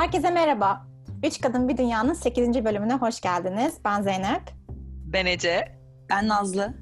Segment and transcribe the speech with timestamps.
[0.00, 0.86] Herkese merhaba.
[1.24, 2.64] Üç Kadın Bir Dünya'nın 8.
[2.64, 3.74] bölümüne hoş geldiniz.
[3.84, 4.42] Ben Zeynep.
[5.04, 5.78] Ben Ece.
[6.10, 6.74] Ben Nazlı.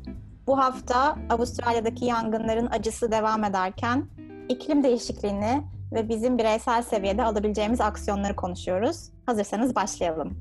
[0.47, 4.09] Bu hafta Avustralya'daki yangınların acısı devam ederken
[4.49, 5.63] iklim değişikliğini
[5.93, 9.11] ve bizim bireysel seviyede alabileceğimiz aksiyonları konuşuyoruz.
[9.27, 10.39] Hazırsanız başlayalım.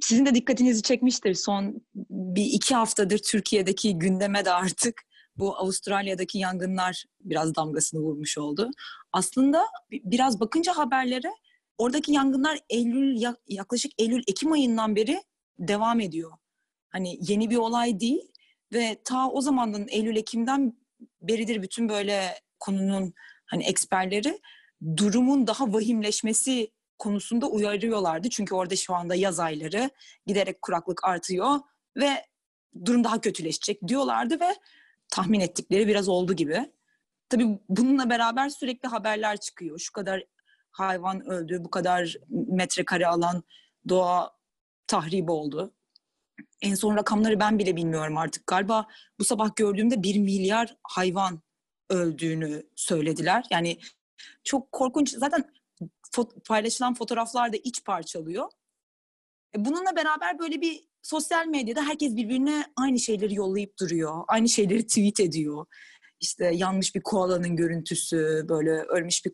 [0.00, 1.34] Sizin de dikkatinizi çekmiştir.
[1.34, 5.02] Son bir iki haftadır Türkiye'deki gündeme de artık
[5.36, 8.70] bu Avustralya'daki yangınlar biraz damgasını vurmuş oldu.
[9.12, 11.32] Aslında biraz bakınca haberlere
[11.78, 15.22] oradaki yangınlar Eylül yaklaşık Eylül Ekim ayından beri
[15.58, 16.32] devam ediyor.
[16.88, 18.32] Hani yeni bir olay değil
[18.72, 20.78] ve ta o zamandan Eylül Ekim'den
[21.22, 23.14] beridir bütün böyle konunun
[23.46, 24.40] hani eksperleri
[24.96, 28.30] durumun daha vahimleşmesi konusunda uyarıyorlardı.
[28.30, 29.90] Çünkü orada şu anda yaz ayları
[30.26, 31.60] giderek kuraklık artıyor
[31.96, 32.26] ve
[32.84, 34.54] durum daha kötüleşecek diyorlardı ve
[35.14, 36.72] tahmin ettikleri biraz oldu gibi.
[37.28, 39.78] Tabii bununla beraber sürekli haberler çıkıyor.
[39.78, 40.24] Şu kadar
[40.70, 43.42] hayvan öldü, bu kadar metrekare alan
[43.88, 44.36] doğa
[44.86, 45.74] tahrip oldu.
[46.62, 48.46] En son rakamları ben bile bilmiyorum artık.
[48.46, 48.86] Galiba
[49.18, 51.42] bu sabah gördüğümde bir milyar hayvan
[51.90, 53.44] öldüğünü söylediler.
[53.50, 53.78] Yani
[54.44, 55.10] çok korkunç.
[55.10, 55.52] Zaten
[56.48, 58.50] paylaşılan fotoğraflar da iç parçalıyor.
[59.56, 64.24] E bununla beraber böyle bir sosyal medyada herkes birbirine aynı şeyleri yollayıp duruyor.
[64.28, 65.66] Aynı şeyleri tweet ediyor.
[66.20, 69.32] İşte yanmış bir koalanın görüntüsü, böyle ölmüş bir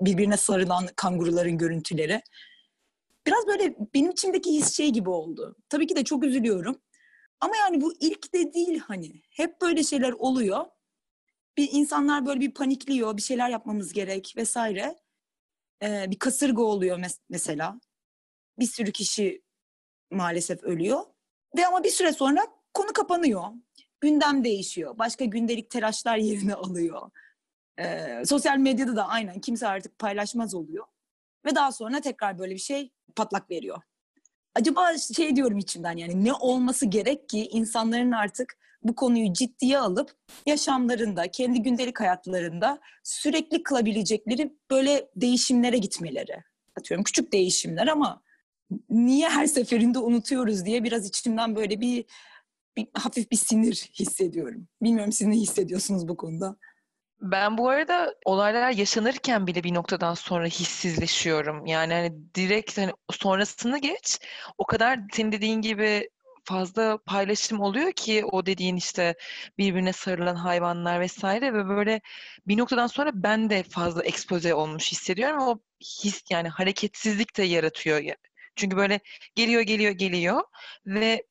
[0.00, 2.20] birbirine sarılan kanguruların görüntüleri.
[3.26, 5.56] Biraz böyle benim içimdeki his şey gibi oldu.
[5.68, 6.80] Tabii ki de çok üzülüyorum.
[7.40, 9.22] Ama yani bu ilk de değil hani.
[9.30, 10.64] Hep böyle şeyler oluyor.
[11.56, 14.98] Bir insanlar böyle bir panikliyor, bir şeyler yapmamız gerek vesaire.
[15.82, 17.80] Ee, bir kasırga oluyor mes- mesela.
[18.58, 19.42] Bir sürü kişi
[20.10, 21.00] maalesef ölüyor.
[21.56, 23.44] Ve ama bir süre sonra konu kapanıyor.
[24.00, 24.98] Gündem değişiyor.
[24.98, 27.10] Başka gündelik telaşlar yerini alıyor.
[27.78, 30.86] Ee, sosyal medyada da aynen kimse artık paylaşmaz oluyor.
[31.46, 33.82] Ve daha sonra tekrar böyle bir şey patlak veriyor.
[34.54, 40.12] Acaba şey diyorum içimden yani ne olması gerek ki insanların artık bu konuyu ciddiye alıp
[40.46, 46.44] yaşamlarında, kendi gündelik hayatlarında sürekli kılabilecekleri böyle değişimlere gitmeleri.
[46.78, 48.22] Atıyorum küçük değişimler ama
[48.90, 52.04] niye her seferinde unutuyoruz diye biraz içimden böyle bir,
[52.76, 54.68] bir hafif bir sinir hissediyorum.
[54.82, 56.56] Bilmiyorum siz ne hissediyorsunuz bu konuda?
[57.20, 61.66] Ben bu arada olaylar yaşanırken bile bir noktadan sonra hissizleşiyorum.
[61.66, 64.18] Yani hani direkt hani sonrasını geç.
[64.58, 66.10] O kadar senin dediğin gibi
[66.44, 69.14] fazla paylaşım oluyor ki o dediğin işte
[69.58, 72.00] birbirine sarılan hayvanlar vesaire ve böyle
[72.46, 75.38] bir noktadan sonra ben de fazla ekspoze olmuş hissediyorum.
[75.38, 75.60] O
[76.04, 77.98] his yani hareketsizlik de yaratıyor.
[78.60, 79.00] Çünkü böyle
[79.34, 80.42] geliyor geliyor geliyor
[80.86, 81.26] ve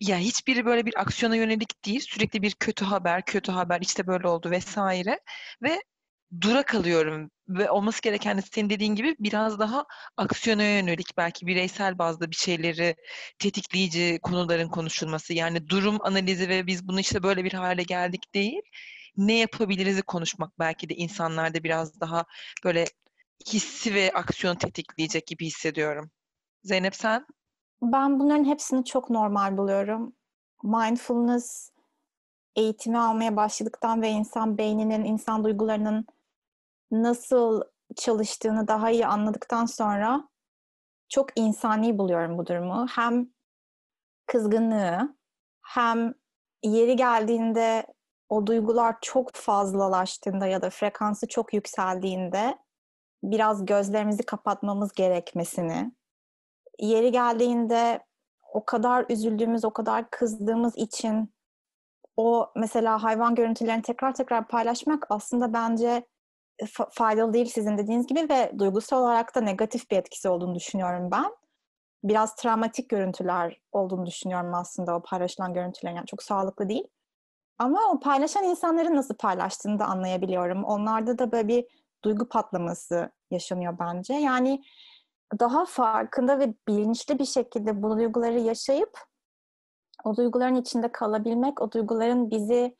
[0.00, 2.00] ya hiçbiri böyle bir aksiyona yönelik değil.
[2.00, 5.20] Sürekli bir kötü haber, kötü haber işte böyle oldu vesaire
[5.62, 5.82] ve
[6.40, 11.98] dura kalıyorum ve olması gereken de senin dediğin gibi biraz daha aksiyona yönelik belki bireysel
[11.98, 12.96] bazda bir şeyleri
[13.38, 18.62] tetikleyici konuların konuşulması yani durum analizi ve biz bunu işte böyle bir hale geldik değil
[19.16, 22.24] ne yapabiliriz'i konuşmak belki de insanlarda biraz daha
[22.64, 22.84] böyle
[23.46, 26.10] hissi ve aksiyon tetikleyecek gibi hissediyorum.
[26.62, 27.26] Zeynep sen?
[27.82, 30.16] Ben bunların hepsini çok normal buluyorum.
[30.62, 31.70] Mindfulness
[32.56, 36.06] eğitimi almaya başladıktan ve insan beyninin, insan duygularının
[36.90, 37.62] nasıl
[37.96, 40.28] çalıştığını daha iyi anladıktan sonra
[41.08, 42.86] çok insani buluyorum bu durumu.
[42.90, 43.28] Hem
[44.26, 45.16] kızgınlığı
[45.62, 46.14] hem
[46.62, 47.86] yeri geldiğinde
[48.28, 52.58] o duygular çok fazlalaştığında ya da frekansı çok yükseldiğinde
[53.22, 55.92] biraz gözlerimizi kapatmamız gerekmesini
[56.78, 58.04] yeri geldiğinde
[58.52, 61.34] o kadar üzüldüğümüz, o kadar kızdığımız için
[62.16, 66.06] o mesela hayvan görüntülerini tekrar tekrar paylaşmak aslında bence
[66.90, 71.32] faydalı değil sizin dediğiniz gibi ve duygusal olarak da negatif bir etkisi olduğunu düşünüyorum ben.
[72.04, 75.96] Biraz travmatik görüntüler olduğunu düşünüyorum aslında o paylaşılan görüntülerin.
[75.96, 76.88] Yani çok sağlıklı değil.
[77.58, 80.64] Ama o paylaşan insanların nasıl paylaştığını da anlayabiliyorum.
[80.64, 81.66] Onlarda da böyle bir
[82.04, 84.14] duygu patlaması yaşanıyor bence.
[84.14, 84.62] Yani
[85.38, 88.98] daha farkında ve bilinçli bir şekilde bu duyguları yaşayıp
[90.04, 92.76] o duyguların içinde kalabilmek, o duyguların bizi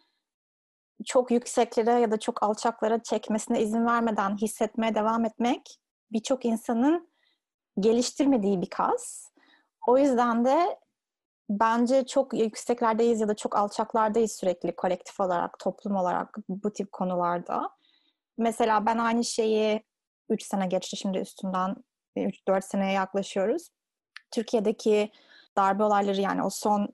[1.05, 5.79] çok yükseklere ya da çok alçaklara çekmesine izin vermeden hissetmeye devam etmek
[6.13, 7.13] birçok insanın
[7.81, 9.31] geliştirmediği bir kas.
[9.87, 10.79] O yüzden de
[11.51, 17.71] bence çok yükseklerdeyiz ya da çok alçaklardayız sürekli kolektif olarak, toplum olarak bu tip konularda.
[18.39, 19.83] Mesela ben aynı şeyi
[20.29, 21.77] 3 sene geçti şimdi üstünden
[22.17, 23.69] 3-4 seneye yaklaşıyoruz.
[24.31, 25.13] Türkiye'deki
[25.57, 26.89] darbe olayları yani o son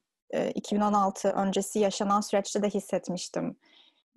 [0.55, 3.57] 2016 öncesi yaşanan süreçte de hissetmiştim.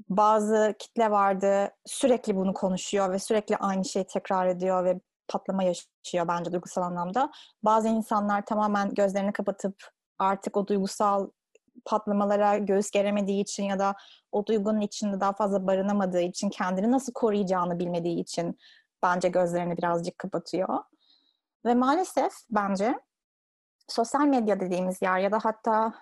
[0.09, 6.27] bazı kitle vardı sürekli bunu konuşuyor ve sürekli aynı şeyi tekrar ediyor ve patlama yaşıyor
[6.27, 7.31] bence duygusal anlamda.
[7.63, 9.75] Bazı insanlar tamamen gözlerini kapatıp
[10.19, 11.29] artık o duygusal
[11.85, 13.95] patlamalara göğüs geremediği için ya da
[14.31, 18.59] o duygunun içinde daha fazla barınamadığı için kendini nasıl koruyacağını bilmediği için
[19.03, 20.79] bence gözlerini birazcık kapatıyor.
[21.65, 22.99] Ve maalesef bence
[23.87, 25.93] sosyal medya dediğimiz yer ya da hatta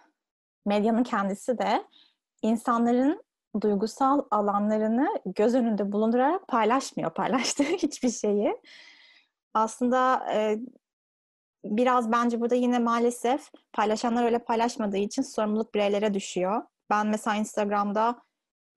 [0.65, 1.85] medyanın kendisi de
[2.41, 3.23] insanların
[3.61, 8.57] duygusal alanlarını göz önünde bulundurarak paylaşmıyor paylaştığı hiçbir şeyi.
[9.53, 10.59] Aslında e,
[11.63, 16.63] biraz bence burada yine maalesef paylaşanlar öyle paylaşmadığı için sorumluluk bireylere düşüyor.
[16.89, 18.21] Ben mesela Instagram'da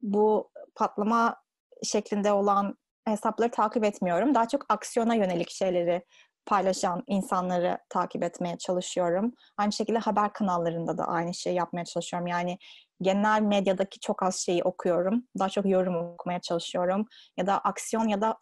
[0.02, 1.42] bu patlama
[1.82, 4.34] şeklinde olan hesapları takip etmiyorum.
[4.34, 6.04] Daha çok aksiyona yönelik şeyleri
[6.46, 9.32] paylaşan insanları takip etmeye çalışıyorum.
[9.56, 12.26] Aynı şekilde haber kanallarında da aynı şeyi yapmaya çalışıyorum.
[12.26, 12.58] Yani
[13.02, 15.24] genel medyadaki çok az şeyi okuyorum.
[15.38, 17.06] Daha çok yorum okumaya çalışıyorum.
[17.36, 18.38] Ya da aksiyon ya da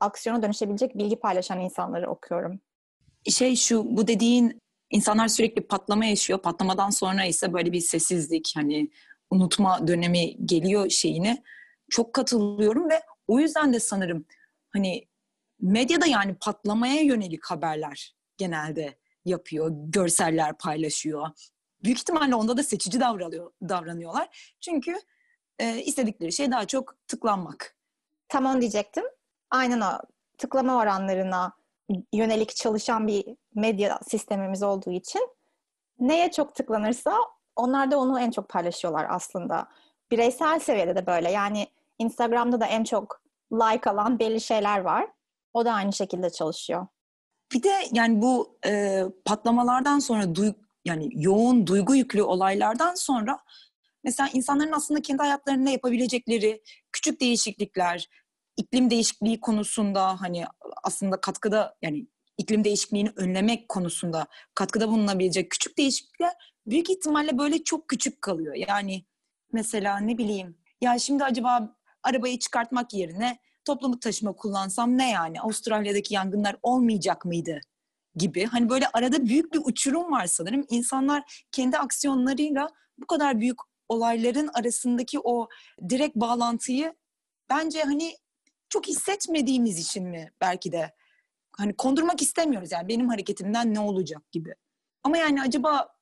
[0.00, 2.60] aksiyona dönüşebilecek bilgi paylaşan insanları okuyorum.
[3.30, 6.38] Şey şu bu dediğin insanlar sürekli patlama yaşıyor.
[6.38, 8.90] Patlamadan sonra ise böyle bir sessizlik hani
[9.30, 11.42] unutma dönemi geliyor şeyine.
[11.90, 14.24] Çok katılıyorum ve o yüzden de sanırım
[14.72, 15.04] hani
[15.64, 21.28] medyada yani patlamaya yönelik haberler genelde yapıyor, görseller paylaşıyor.
[21.84, 24.56] Büyük ihtimalle onda da seçici davranıyor, davranıyorlar.
[24.60, 24.96] Çünkü
[25.58, 27.76] e, istedikleri şey daha çok tıklanmak.
[28.28, 29.04] Tam onu diyecektim.
[29.50, 29.90] Aynen o.
[30.38, 31.52] Tıklama oranlarına
[32.12, 35.28] yönelik çalışan bir medya sistemimiz olduğu için
[35.98, 37.16] neye çok tıklanırsa
[37.56, 39.68] onlar da onu en çok paylaşıyorlar aslında.
[40.10, 41.30] Bireysel seviyede de böyle.
[41.30, 41.66] Yani
[41.98, 43.22] Instagram'da da en çok
[43.52, 45.08] like alan belli şeyler var.
[45.54, 46.86] O da aynı şekilde çalışıyor.
[47.52, 50.52] Bir de yani bu e, patlamalardan sonra duy,
[50.84, 53.38] yani yoğun duygu yüklü olaylardan sonra
[54.04, 56.62] mesela insanların aslında kendi hayatlarında yapabilecekleri
[56.92, 58.08] küçük değişiklikler,
[58.56, 60.44] iklim değişikliği konusunda hani
[60.82, 62.06] aslında katkıda yani
[62.38, 66.32] iklim değişikliğini önlemek konusunda katkıda bulunabilecek küçük değişiklikler
[66.66, 68.54] büyük ihtimalle böyle çok küçük kalıyor.
[68.54, 69.04] Yani
[69.52, 75.40] mesela ne bileyim ya şimdi acaba arabayı çıkartmak yerine toplumu taşıma kullansam ne yani?
[75.40, 77.60] Avustralya'daki yangınlar olmayacak mıydı?
[78.16, 78.44] gibi.
[78.44, 80.66] Hani böyle arada büyük bir uçurum var sanırım.
[80.70, 82.68] İnsanlar kendi aksiyonlarıyla
[82.98, 83.58] bu kadar büyük
[83.88, 85.48] olayların arasındaki o
[85.88, 86.94] direkt bağlantıyı
[87.50, 88.16] bence hani
[88.68, 90.94] çok hissetmediğimiz için mi belki de
[91.56, 94.54] hani kondurmak istemiyoruz yani benim hareketimden ne olacak gibi.
[95.02, 95.94] Ama yani acaba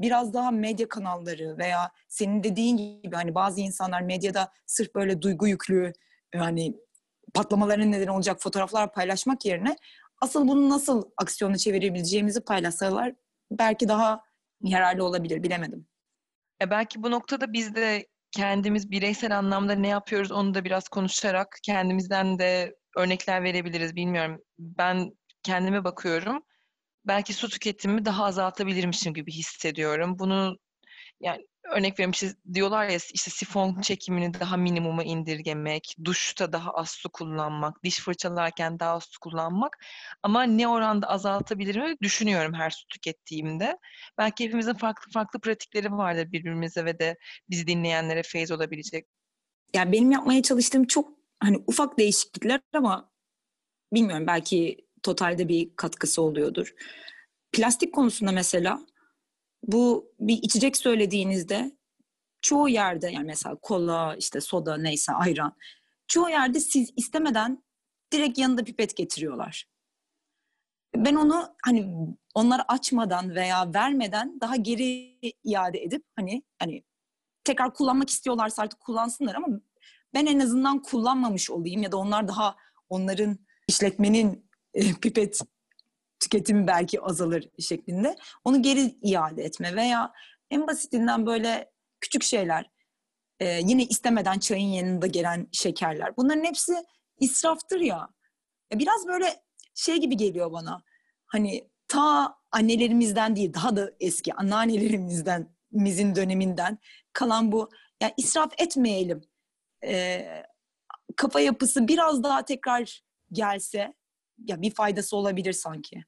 [0.00, 5.48] biraz daha medya kanalları veya senin dediğin gibi hani bazı insanlar medyada sırf böyle duygu
[5.48, 5.92] yüklü
[6.34, 6.74] yani
[7.34, 9.76] patlamaların neden olacak fotoğraflar paylaşmak yerine
[10.20, 13.12] asıl bunu nasıl aksiyona çevirebileceğimizi paylaşsalar
[13.50, 14.22] belki daha
[14.62, 15.86] yararlı olabilir bilemedim.
[16.62, 21.58] E belki bu noktada biz de kendimiz bireysel anlamda ne yapıyoruz onu da biraz konuşarak
[21.62, 24.40] kendimizden de örnekler verebiliriz bilmiyorum.
[24.58, 26.42] Ben kendime bakıyorum.
[27.04, 30.18] Belki su tüketimimi daha azaltabilirmişim gibi hissediyorum.
[30.18, 30.56] Bunu
[31.20, 36.90] yani örnek veriyorum işte diyorlar ya işte sifon çekimini daha minimuma indirgemek, duşta daha az
[36.90, 39.84] su kullanmak, diş fırçalarken daha az su kullanmak
[40.22, 43.78] ama ne oranda azaltabilirim düşünüyorum her su tükettiğimde.
[44.18, 47.16] Belki hepimizin farklı farklı pratikleri vardır birbirimize ve de
[47.50, 49.06] bizi dinleyenlere feyiz olabilecek.
[49.74, 53.10] Yani benim yapmaya çalıştığım çok hani ufak değişiklikler ama
[53.92, 56.74] bilmiyorum belki totalde bir katkısı oluyordur.
[57.52, 58.80] Plastik konusunda mesela
[59.66, 61.76] bu bir içecek söylediğinizde
[62.42, 65.56] çoğu yerde yani mesela kola, işte soda neyse ayran
[66.08, 67.64] çoğu yerde siz istemeden
[68.12, 69.68] direkt yanında pipet getiriyorlar.
[70.96, 76.84] Ben onu hani onları açmadan veya vermeden daha geri iade edip hani hani
[77.44, 79.46] tekrar kullanmak istiyorlarsa artık kullansınlar ama
[80.14, 82.56] ben en azından kullanmamış olayım ya da onlar daha
[82.88, 85.40] onların işletmenin e, pipet
[86.34, 90.12] tüketimi belki azalır şeklinde onu geri iade etme veya
[90.50, 92.70] en basitinden böyle küçük şeyler
[93.40, 96.74] e, yine istemeden çayın yanında gelen şekerler bunların hepsi
[97.20, 98.08] israftır ya.
[98.72, 99.42] E, biraz böyle
[99.74, 100.82] şey gibi geliyor bana
[101.26, 106.78] hani ta annelerimizden değil daha da eski anneannelerimizden mizin döneminden
[107.12, 109.22] kalan bu yani israf etmeyelim
[109.84, 110.26] e,
[111.16, 113.94] kafa yapısı biraz daha tekrar gelse
[114.38, 116.04] ya bir faydası olabilir sanki.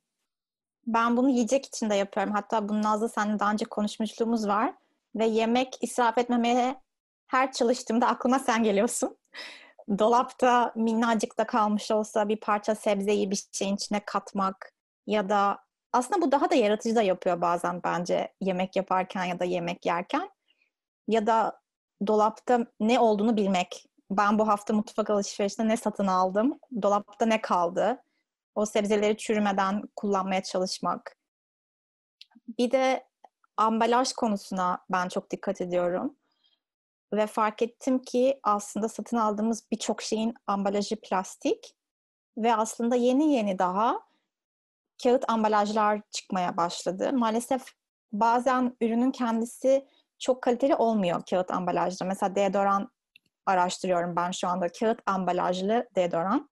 [0.87, 2.33] Ben bunu yiyecek için de yapıyorum.
[2.33, 4.75] Hatta bunun Nazlı seninle daha önce konuşmuşluğumuz var.
[5.17, 6.81] Ve yemek israf etmemeye
[7.27, 9.17] her çalıştığımda aklıma sen geliyorsun.
[9.99, 14.73] Dolapta minnacık da kalmış olsa bir parça sebzeyi bir şeyin içine katmak
[15.07, 15.59] ya da
[15.93, 20.31] aslında bu daha da yaratıcı da yapıyor bazen bence yemek yaparken ya da yemek yerken.
[21.09, 21.61] Ya da
[22.07, 23.87] dolapta ne olduğunu bilmek.
[24.11, 26.59] Ben bu hafta mutfak alışverişinde ne satın aldım?
[26.83, 28.03] Dolapta ne kaldı?
[28.57, 31.17] O sebzeleri çürümeden kullanmaya çalışmak.
[32.59, 33.07] Bir de
[33.57, 36.17] ambalaj konusuna ben çok dikkat ediyorum.
[37.13, 41.77] Ve fark ettim ki aslında satın aldığımız birçok şeyin ambalajı plastik
[42.39, 44.01] ve aslında yeni yeni daha
[45.03, 47.13] kağıt ambalajlar çıkmaya başladı.
[47.13, 47.65] Maalesef
[48.13, 52.05] bazen ürünün kendisi çok kaliteli olmuyor kağıt ambalajda.
[52.05, 52.91] Mesela deodoran
[53.47, 54.69] araştırıyorum ben şu anda.
[54.69, 56.51] Kağıt ambalajlı deodoran.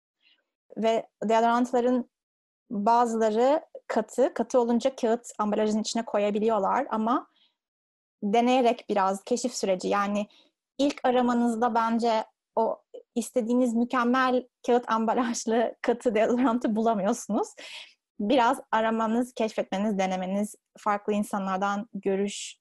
[0.76, 2.10] Ve deodorantların
[2.70, 4.34] bazıları katı.
[4.34, 7.26] Katı olunca kağıt ambalajın içine koyabiliyorlar ama
[8.22, 10.28] deneyerek biraz keşif süreci yani
[10.78, 12.24] ilk aramanızda bence
[12.56, 12.82] o
[13.14, 17.48] istediğiniz mükemmel kağıt ambalajlı katı deodorantı bulamıyorsunuz.
[18.20, 22.56] Biraz aramanız, keşfetmeniz, denemeniz, farklı insanlardan görüş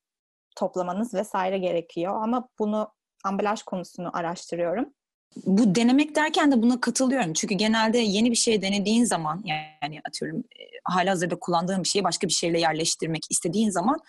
[0.55, 2.23] toplamanız vesaire gerekiyor.
[2.23, 2.91] Ama bunu
[3.23, 4.93] ambalaj konusunu araştırıyorum.
[5.35, 7.33] Bu denemek derken de buna katılıyorum.
[7.33, 12.03] Çünkü genelde yeni bir şey denediğin zaman yani atıyorum e, hala hazırda kullandığın bir şeyi
[12.03, 13.99] başka bir şeyle yerleştirmek istediğin zaman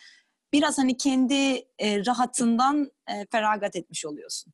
[0.52, 1.34] biraz hani kendi
[1.78, 4.52] e, rahatından e, feragat etmiş oluyorsun.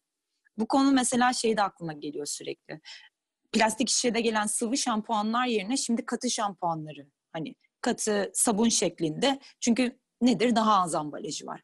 [0.58, 2.80] Bu konu mesela şey de aklıma geliyor sürekli.
[3.52, 9.38] Plastik şişede gelen sıvı şampuanlar yerine şimdi katı şampuanları hani katı sabun şeklinde.
[9.60, 10.56] Çünkü nedir?
[10.56, 11.60] Daha az ambalajı var.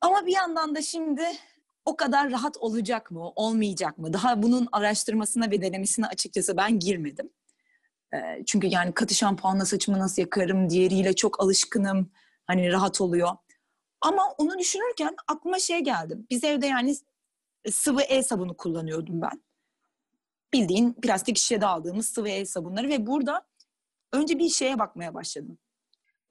[0.00, 1.22] Ama bir yandan da şimdi
[1.90, 4.12] o kadar rahat olacak mı, olmayacak mı?
[4.12, 7.30] Daha bunun araştırmasına ve denemesine açıkçası ben girmedim.
[8.46, 12.10] Çünkü yani katı şampuanla saçımı nasıl yakarım, diğeriyle çok alışkınım.
[12.46, 13.30] Hani rahat oluyor.
[14.00, 16.18] Ama onu düşünürken aklıma şey geldi.
[16.30, 16.96] Biz evde yani
[17.70, 19.42] sıvı el sabunu kullanıyordum ben.
[20.52, 23.46] Bildiğin plastik şişede aldığımız sıvı el sabunları ve burada
[24.12, 25.58] önce bir şeye bakmaya başladım.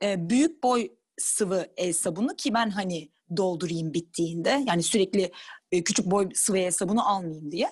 [0.04, 4.64] büyük boy sıvı el sabunu ki ben hani doldurayım bittiğinde.
[4.68, 5.32] Yani sürekli
[5.72, 7.72] e, küçük boy sıvı hesabını almayayım diye.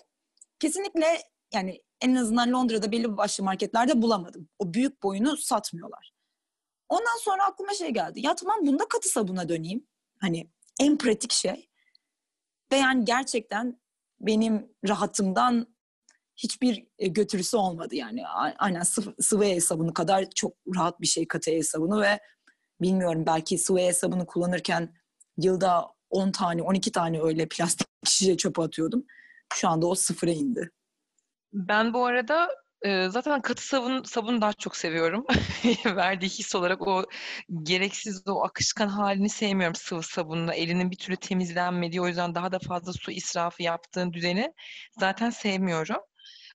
[0.59, 1.21] Kesinlikle
[1.53, 4.49] yani en azından Londra'da belli başlı marketlerde bulamadım.
[4.59, 6.13] O büyük boyunu satmıyorlar.
[6.89, 8.19] Ondan sonra aklıma şey geldi.
[8.25, 9.87] Ya tamam bunda katı sabuna döneyim.
[10.21, 11.69] Hani en pratik şey.
[12.71, 13.81] Ve yani gerçekten
[14.19, 15.77] benim rahatımdan
[16.35, 18.27] hiçbir e, götürüsü olmadı yani.
[18.57, 18.83] Aynen
[19.19, 22.19] sıvı hesabını kadar çok rahat bir şey katı hesabını ve
[22.81, 24.95] bilmiyorum belki sıvı hesabını kullanırken
[25.37, 29.05] yılda 10 tane, 12 tane öyle plastik şişe çöpe atıyordum.
[29.53, 30.71] Şu anda o sıfıra indi.
[31.53, 32.49] Ben bu arada
[32.81, 35.25] e, zaten katı sabun sabunu daha çok seviyorum.
[35.85, 37.05] Verdiği his olarak o
[37.63, 40.53] gereksiz o akışkan halini sevmiyorum sıvı sabunla.
[40.53, 44.53] Elinin bir türlü temizlenmediği o yüzden daha da fazla su israfı yaptığın düzeni
[44.99, 46.01] zaten sevmiyorum.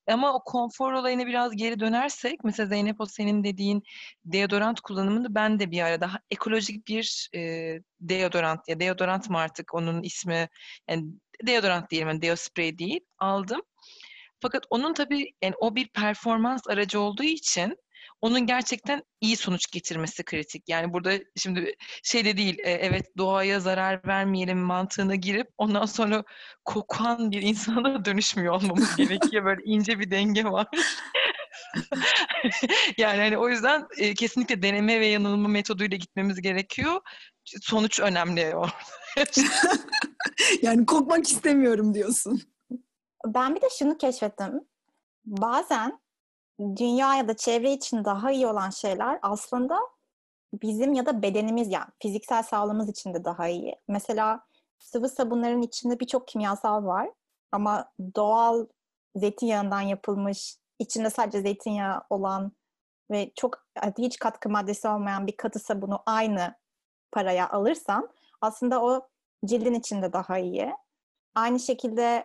[0.06, 3.82] Ama o konfor olayına biraz geri dönersek, mesela Zeynep o senin dediğin
[4.24, 7.40] deodorant kullanımını ben de bir ara daha ekolojik bir e,
[8.00, 10.48] deodorant ya deodorant mı artık onun ismi
[10.88, 11.04] yani
[11.46, 13.60] deodorant diyelim yani deospray değil aldım.
[14.40, 17.76] Fakat onun tabii yani o bir performans aracı olduğu için
[18.22, 20.68] onun gerçekten iyi sonuç getirmesi kritik.
[20.68, 26.24] Yani burada şimdi şey de değil, e, evet doğaya zarar vermeyelim mantığına girip ondan sonra
[26.64, 29.44] kokan bir insana da dönüşmüyor olmamız gerekiyor.
[29.44, 30.66] Böyle ince bir denge var.
[32.98, 37.00] yani hani o yüzden e, kesinlikle deneme ve yanılma metoduyla gitmemiz gerekiyor.
[37.44, 38.40] Sonuç önemli
[40.62, 42.42] yani kokmak istemiyorum diyorsun.
[43.26, 44.60] Ben bir de şunu keşfettim.
[45.24, 46.01] Bazen
[46.60, 49.78] dünya ya da çevre için daha iyi olan şeyler aslında
[50.62, 53.76] bizim ya da bedenimiz yani fiziksel sağlığımız için de daha iyi.
[53.88, 54.44] Mesela
[54.78, 57.10] sıvı sabunların içinde birçok kimyasal var
[57.52, 58.66] ama doğal
[59.16, 62.52] zeytinyağından yapılmış, içinde sadece zeytinyağı olan
[63.10, 63.66] ve çok
[63.98, 66.54] hiç katkı maddesi olmayan bir katı sabunu aynı
[67.12, 68.08] paraya alırsan
[68.40, 69.08] aslında o
[69.44, 70.72] cildin içinde daha iyi.
[71.34, 72.24] Aynı şekilde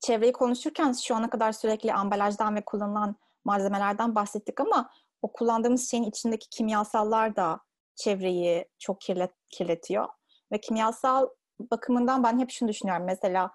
[0.00, 3.16] çevreyi konuşurken şu ana kadar sürekli ambalajdan ve kullanılan
[3.46, 4.90] malzemelerden bahsettik ama
[5.22, 7.60] o kullandığımız şeyin içindeki kimyasallar da
[7.94, 10.08] çevreyi çok kirlet, kirletiyor.
[10.52, 11.28] Ve kimyasal
[11.60, 13.06] bakımından ben hep şunu düşünüyorum.
[13.06, 13.50] Mesela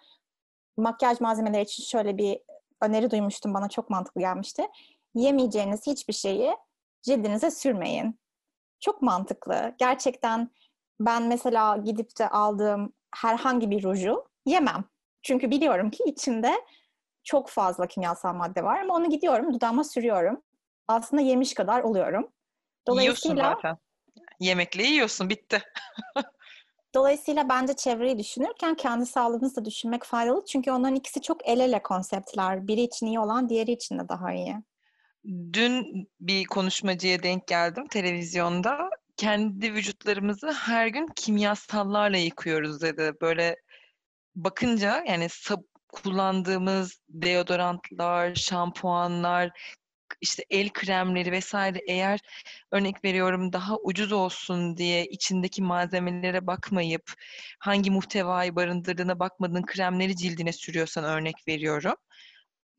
[0.77, 2.39] makyaj malzemeleri için şöyle bir
[2.81, 3.53] öneri duymuştum.
[3.53, 4.67] Bana çok mantıklı gelmişti.
[5.15, 6.55] Yemeyeceğiniz hiçbir şeyi
[7.01, 8.19] cildinize sürmeyin.
[8.79, 9.75] Çok mantıklı.
[9.77, 10.49] Gerçekten
[10.99, 14.83] ben mesela gidip de aldığım herhangi bir ruju yemem.
[15.21, 16.53] Çünkü biliyorum ki içinde
[17.23, 20.41] çok fazla kimyasal madde var ama onu gidiyorum dudağıma sürüyorum.
[20.87, 22.31] Aslında yemiş kadar oluyorum.
[22.87, 23.77] Dolayısıyla yiyorsun zaten.
[24.39, 25.61] Yemekle yiyorsun bitti.
[26.93, 30.45] Dolayısıyla bence çevreyi düşünürken kendi sağlığımızı da düşünmek faydalı.
[30.45, 32.67] Çünkü onların ikisi çok el ele konseptler.
[32.67, 34.55] Biri için iyi olan diğeri için de daha iyi.
[35.53, 38.89] Dün bir konuşmacıya denk geldim televizyonda.
[39.17, 43.13] Kendi vücutlarımızı her gün kimyasallarla yıkıyoruz dedi.
[43.21, 43.55] Böyle
[44.35, 49.51] bakınca yani sab- kullandığımız deodorantlar, şampuanlar,
[50.21, 52.19] işte el kremleri vesaire eğer
[52.71, 57.13] örnek veriyorum daha ucuz olsun diye içindeki malzemelere bakmayıp
[57.59, 61.95] hangi muhtevayı barındırdığına bakmadığın kremleri cildine sürüyorsan örnek veriyorum.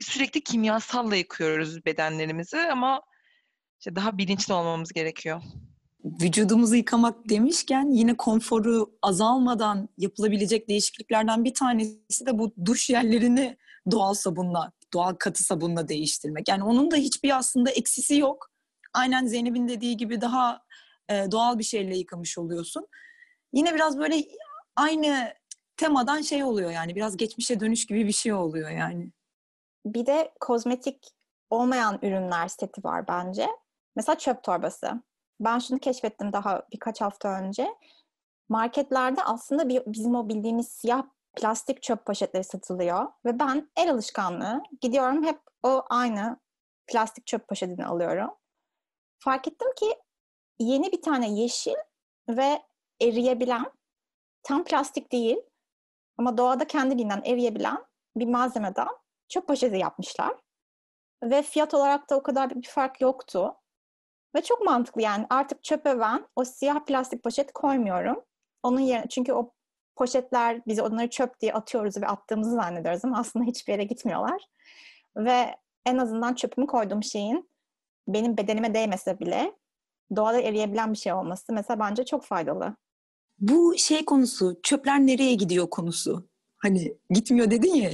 [0.00, 3.02] Sürekli kimyasalla yıkıyoruz bedenlerimizi ama
[3.81, 5.42] işte daha bilinçli olmamız gerekiyor.
[6.04, 13.56] Vücudumuzu yıkamak demişken yine konforu azalmadan yapılabilecek değişikliklerden bir tanesi de bu duş yerlerini
[13.90, 16.49] doğal sabunla, doğal katı sabunla değiştirmek.
[16.49, 18.50] Yani onun da hiçbir aslında eksisi yok.
[18.94, 20.62] Aynen Zeynep'in dediği gibi daha
[21.09, 22.87] e, doğal bir şeyle yıkamış oluyorsun.
[23.52, 24.25] Yine biraz böyle
[24.76, 25.35] aynı
[25.76, 29.11] temadan şey oluyor yani biraz geçmişe dönüş gibi bir şey oluyor yani.
[29.87, 31.09] Bir de kozmetik
[31.50, 33.49] olmayan ürünler seti var bence.
[33.97, 35.02] Mesela çöp torbası.
[35.44, 37.75] Ben şunu keşfettim daha birkaç hafta önce.
[38.49, 41.02] Marketlerde aslında bir, bizim o bildiğimiz siyah
[41.37, 43.06] plastik çöp poşetleri satılıyor.
[43.25, 46.40] Ve ben el alışkanlığı gidiyorum hep o aynı
[46.87, 48.30] plastik çöp poşetini alıyorum.
[49.18, 49.94] Fark ettim ki
[50.58, 51.76] yeni bir tane yeşil
[52.28, 52.62] ve
[53.02, 53.72] eriyebilen,
[54.42, 55.38] tam plastik değil
[56.18, 57.84] ama doğada kendiliğinden eriyebilen
[58.16, 58.88] bir malzemeden
[59.28, 60.37] çöp poşeti yapmışlar.
[61.22, 63.54] Ve fiyat olarak da o kadar bir fark yoktu.
[64.34, 68.22] Ve çok mantıklı yani artık çöpe ben o siyah plastik poşet koymuyorum.
[68.62, 69.52] Onun yerine çünkü o
[69.96, 74.42] poşetler biz onları çöp diye atıyoruz ve attığımızı zannediyoruz ama aslında hiçbir yere gitmiyorlar.
[75.16, 77.50] Ve en azından çöpümü koyduğum şeyin
[78.08, 79.52] benim bedenime değmese bile
[80.16, 82.76] doğada eriyebilen bir şey olması mesela bence çok faydalı.
[83.38, 86.28] Bu şey konusu, çöpler nereye gidiyor konusu.
[86.58, 87.90] Hani gitmiyor dedin ya,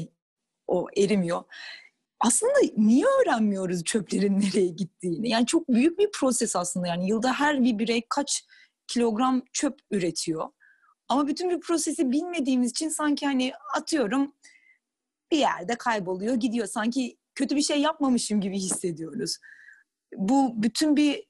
[0.66, 1.42] o erimiyor.
[2.20, 5.28] Aslında niye öğrenmiyoruz çöplerin nereye gittiğini?
[5.28, 6.86] Yani çok büyük bir proses aslında.
[6.86, 8.44] Yani yılda her bir birey kaç
[8.86, 10.48] kilogram çöp üretiyor.
[11.08, 14.34] Ama bütün bir prosesi bilmediğimiz için sanki hani atıyorum
[15.30, 16.66] bir yerde kayboluyor, gidiyor.
[16.66, 19.38] Sanki kötü bir şey yapmamışım gibi hissediyoruz.
[20.16, 21.28] Bu bütün bir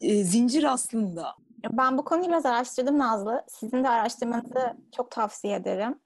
[0.00, 1.34] e, zincir aslında.
[1.70, 3.44] Ben bu konuyu biraz araştırdım Nazlı.
[3.48, 6.00] Sizin de araştırmanızı çok tavsiye ederim.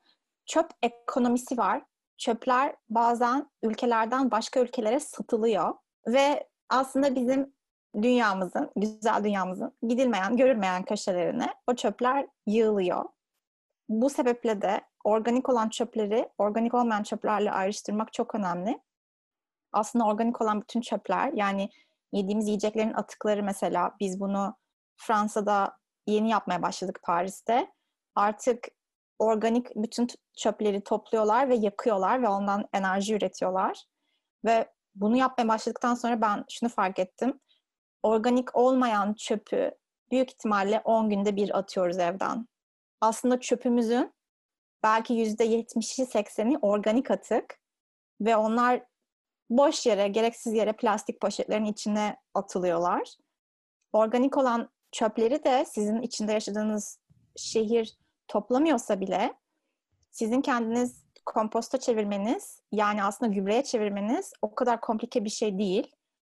[0.47, 1.83] Çöp ekonomisi var.
[2.19, 5.75] Çöpler bazen ülkelerden başka ülkelere satılıyor
[6.07, 7.57] ve aslında bizim
[8.03, 13.05] dünyamızın, güzel dünyamızın gidilmeyen, görülmeyen köşelerine o çöpler yığılıyor.
[13.89, 18.81] Bu sebeple de organik olan çöpleri organik olmayan çöplerle ayrıştırmak çok önemli.
[19.73, 21.71] Aslında organik olan bütün çöpler yani
[22.13, 24.57] yediğimiz yiyeceklerin atıkları mesela biz bunu
[24.97, 27.73] Fransa'da yeni yapmaya başladık Paris'te.
[28.15, 28.69] Artık
[29.19, 33.85] organik bütün çöpleri topluyorlar ve yakıyorlar ve ondan enerji üretiyorlar.
[34.45, 37.41] Ve bunu yapmaya başladıktan sonra ben şunu fark ettim.
[38.03, 39.71] Organik olmayan çöpü
[40.11, 42.49] büyük ihtimalle 10 günde bir atıyoruz evden.
[43.01, 44.13] Aslında çöpümüzün
[44.83, 47.61] belki %70'i 80'i organik atık
[48.21, 48.83] ve onlar
[49.51, 53.17] boş yere, gereksiz yere plastik poşetlerin içine atılıyorlar.
[53.93, 56.99] Organik olan çöpleri de sizin içinde yaşadığınız
[57.37, 57.97] şehir
[58.29, 59.35] toplamıyorsa bile
[60.11, 65.93] sizin kendiniz komposta çevirmeniz yani aslında gübreye çevirmeniz o kadar komplike bir şey değil.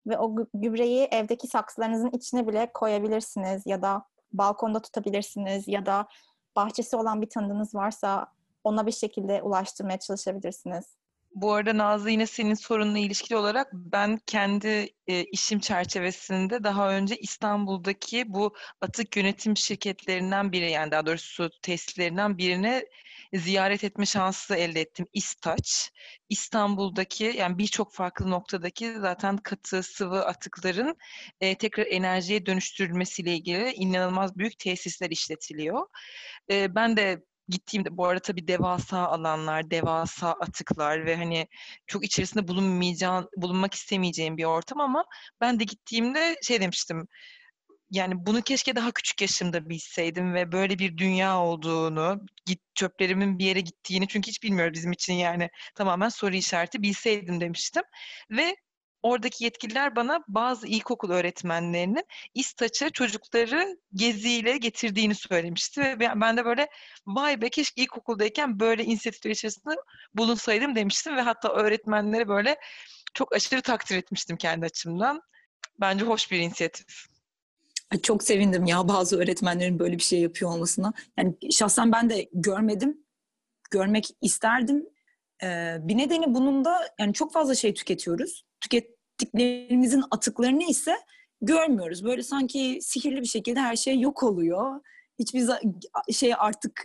[0.06, 6.08] Ve o gübreyi evdeki saksılarınızın içine bile koyabilirsiniz ya da balkonda tutabilirsiniz ya da
[6.56, 8.32] bahçesi olan bir tanıdığınız varsa
[8.64, 10.99] ona bir şekilde ulaştırmaya çalışabilirsiniz.
[11.34, 17.16] Bu arada Nazlı yine senin sorunla ilişkili olarak ben kendi e, işim çerçevesinde daha önce
[17.16, 22.84] İstanbul'daki bu atık yönetim şirketlerinden biri yani daha doğrusu tesislerinden birine
[23.34, 25.06] ziyaret etme şansı elde ettim.
[25.12, 25.90] İstaç.
[26.28, 30.96] İstanbul'daki yani birçok farklı noktadaki zaten katı sıvı atıkların
[31.40, 35.86] e, tekrar enerjiye dönüştürülmesiyle ilgili inanılmaz büyük tesisler işletiliyor.
[36.50, 41.48] E, ben de gittiğimde bu arada tabii devasa alanlar, devasa atıklar ve hani
[41.86, 45.04] çok içerisinde bulunmayacağın, bulunmak istemeyeceğim bir ortam ama
[45.40, 47.08] ben de gittiğimde şey demiştim.
[47.90, 53.44] Yani bunu keşke daha küçük yaşımda bilseydim ve böyle bir dünya olduğunu, git çöplerimin bir
[53.44, 57.82] yere gittiğini çünkü hiç bilmiyorum bizim için yani tamamen soru işareti bilseydim demiştim.
[58.30, 58.56] Ve
[59.02, 65.80] oradaki yetkililer bana bazı ilkokul öğretmenlerinin İstaç'a çocukları geziyle getirdiğini söylemişti.
[65.80, 66.68] Ve ben de böyle
[67.06, 69.74] vay be keşke ilkokuldayken böyle inisiyatifler içerisinde
[70.14, 71.16] bulunsaydım demiştim.
[71.16, 72.56] Ve hatta öğretmenlere böyle
[73.14, 75.22] çok aşırı takdir etmiştim kendi açımdan.
[75.80, 77.06] Bence hoş bir inisiyatif.
[78.02, 80.92] Çok sevindim ya bazı öğretmenlerin böyle bir şey yapıyor olmasına.
[81.18, 82.98] Yani şahsen ben de görmedim.
[83.70, 84.86] Görmek isterdim.
[85.42, 90.96] Ee, bir nedeni bunun da yani çok fazla şey tüketiyoruz tükettiklerimizin atıklarını ise
[91.42, 92.04] görmüyoruz.
[92.04, 94.80] Böyle sanki sihirli bir şekilde her şey yok oluyor.
[95.18, 95.48] Hiçbir
[96.12, 96.82] şey artık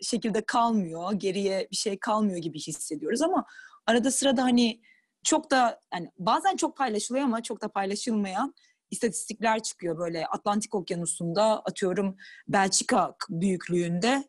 [0.00, 1.12] şekilde kalmıyor.
[1.12, 3.44] Geriye bir şey kalmıyor gibi hissediyoruz ama
[3.86, 4.80] arada sırada hani
[5.24, 8.54] çok da yani bazen çok paylaşılıyor ama çok da paylaşılmayan
[8.90, 12.16] istatistikler çıkıyor böyle Atlantik Okyanusu'nda atıyorum
[12.48, 14.24] Belçika büyüklüğünde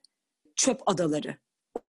[0.55, 1.37] çöp adaları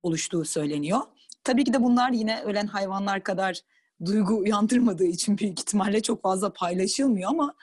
[0.04, 1.02] oluştuğu söyleniyor.
[1.44, 3.62] Tabii ki de bunlar yine ölen hayvanlar kadar
[4.06, 7.56] duygu uyandırmadığı için büyük ihtimalle çok fazla paylaşılmıyor ama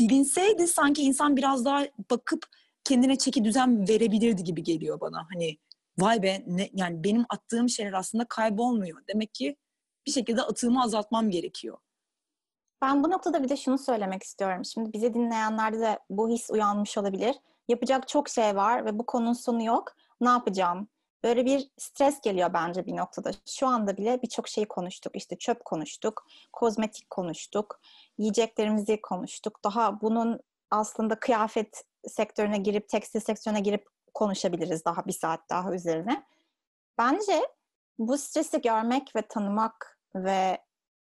[0.00, 2.46] bilinseydi sanki insan biraz daha bakıp
[2.84, 5.26] kendine çeki düzen verebilirdi gibi geliyor bana.
[5.32, 5.58] Hani
[5.98, 9.02] vay be ne, yani benim attığım şeyler aslında kaybolmuyor.
[9.08, 9.56] Demek ki
[10.06, 11.78] bir şekilde atığımı azaltmam gerekiyor.
[12.82, 14.64] Ben bu noktada bir de şunu söylemek istiyorum.
[14.64, 17.36] Şimdi bizi dinleyenlerde de bu his uyanmış olabilir.
[17.68, 19.92] Yapacak çok şey var ve bu konunun sonu yok.
[20.20, 20.88] Ne yapacağım?
[21.26, 23.30] Böyle bir stres geliyor bence bir noktada.
[23.46, 25.16] Şu anda bile birçok şeyi konuştuk.
[25.16, 27.80] İşte çöp konuştuk, kozmetik konuştuk,
[28.18, 29.60] yiyeceklerimizi konuştuk.
[29.64, 36.26] Daha bunun aslında kıyafet sektörüne girip, tekstil sektörüne girip konuşabiliriz daha bir saat daha üzerine.
[36.98, 37.42] Bence
[37.98, 40.58] bu stresi görmek ve tanımak ve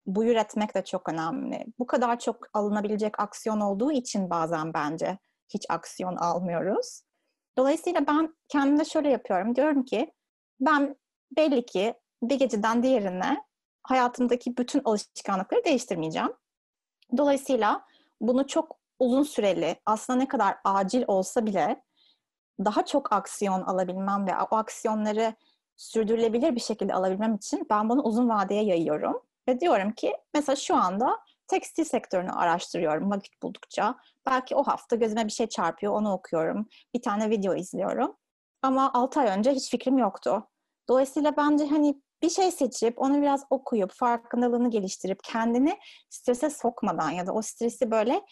[0.06, 1.66] buyur etmek de çok önemli.
[1.78, 7.02] Bu kadar çok alınabilecek aksiyon olduğu için bazen bence hiç aksiyon almıyoruz.
[7.58, 9.56] Dolayısıyla ben kendimde şöyle yapıyorum.
[9.56, 10.12] Diyorum ki
[10.60, 10.96] ben
[11.36, 13.44] belli ki bir geceden diğerine
[13.82, 16.32] hayatımdaki bütün alışkanlıkları değiştirmeyeceğim.
[17.16, 17.84] Dolayısıyla
[18.20, 21.82] bunu çok uzun süreli, aslında ne kadar acil olsa bile
[22.64, 25.34] daha çok aksiyon alabilmem ve o aksiyonları
[25.76, 29.22] sürdürülebilir bir şekilde alabilmem için ben bunu uzun vadeye yayıyorum.
[29.48, 33.96] Ve diyorum ki mesela şu anda tekstil sektörünü araştırıyorum vakit buldukça.
[34.26, 36.66] Belki o hafta gözüme bir şey çarpıyor, onu okuyorum.
[36.94, 38.16] Bir tane video izliyorum.
[38.62, 40.48] Ama 6 ay önce hiç fikrim yoktu.
[40.88, 45.78] Dolayısıyla bence hani bir şey seçip onu biraz okuyup farkındalığını geliştirip kendini
[46.10, 48.22] strese sokmadan ya da o stresi böyle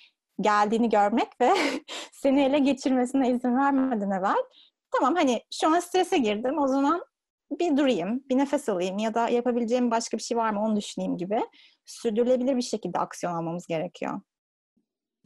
[0.41, 1.53] geldiğini görmek ve
[2.13, 4.45] seni ele geçirmesine izin vermeden evvel
[4.91, 7.05] tamam hani şu an strese girdim o zaman
[7.51, 11.17] bir durayım, bir nefes alayım ya da yapabileceğim başka bir şey var mı onu düşüneyim
[11.17, 11.41] gibi
[11.87, 14.21] sürdürülebilir bir şekilde aksiyon almamız gerekiyor.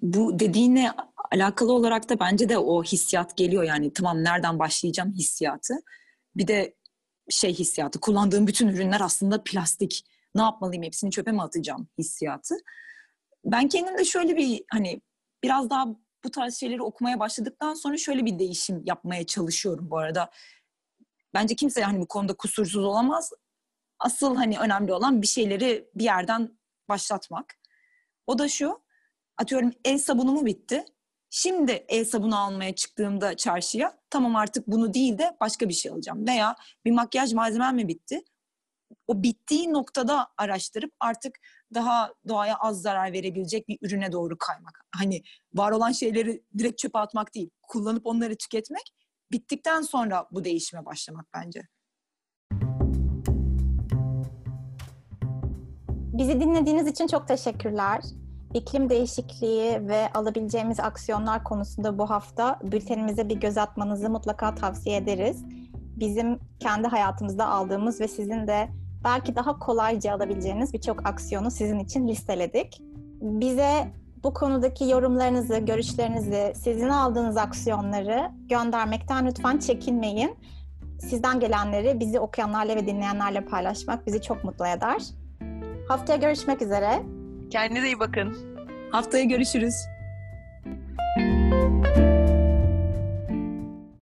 [0.03, 0.93] Bu dediğine
[1.31, 5.75] alakalı olarak da bence de o hissiyat geliyor yani tamam nereden başlayacağım hissiyatı.
[6.37, 6.77] Bir de
[7.31, 10.05] şey hissiyatı kullandığım bütün ürünler aslında plastik.
[10.35, 12.55] Ne yapmalıyım hepsini çöpe mi atacağım hissiyatı.
[13.45, 15.01] Ben kendimde şöyle bir hani
[15.43, 15.87] biraz daha
[16.25, 20.31] bu tarz şeyleri okumaya başladıktan sonra şöyle bir değişim yapmaya çalışıyorum bu arada.
[21.35, 23.33] Bence kimse hani bu konuda kusursuz olamaz.
[23.99, 27.55] Asıl hani önemli olan bir şeyleri bir yerden başlatmak.
[28.27, 28.86] O da şu.
[29.39, 30.85] Atıyorum el sabunumu bitti.
[31.31, 36.27] Şimdi el sabunu almaya çıktığımda çarşıya tamam artık bunu değil de başka bir şey alacağım.
[36.27, 38.25] Veya bir makyaj malzemem mi bitti?
[39.07, 41.39] O bittiği noktada araştırıp artık
[41.75, 44.81] daha doğaya az zarar verebilecek bir ürüne doğru kaymak.
[44.97, 45.23] Hani
[45.55, 47.51] var olan şeyleri direkt çöpe atmak değil.
[47.63, 48.93] Kullanıp onları tüketmek
[49.33, 51.63] bittikten sonra bu değişime başlamak bence.
[56.19, 58.01] Bizi dinlediğiniz için çok teşekkürler.
[58.55, 65.45] İklim değişikliği ve alabileceğimiz aksiyonlar konusunda bu hafta bültenimize bir göz atmanızı mutlaka tavsiye ederiz.
[65.97, 68.69] Bizim kendi hayatımızda aldığımız ve sizin de
[69.05, 72.83] belki daha kolayca alabileceğiniz birçok aksiyonu sizin için listeledik.
[73.21, 73.93] Bize
[74.25, 80.37] bu konudaki yorumlarınızı, görüşlerinizi, sizin aldığınız aksiyonları göndermekten lütfen çekinmeyin.
[81.01, 85.03] Sizden gelenleri bizi okuyanlarla ve dinleyenlerle paylaşmak bizi çok mutlu eder.
[85.89, 87.16] Haftaya görüşmek üzere.
[87.51, 88.37] Kendinize iyi bakın.
[88.93, 89.75] Haftaya görüşürüz.